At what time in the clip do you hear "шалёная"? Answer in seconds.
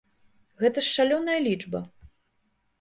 0.95-1.37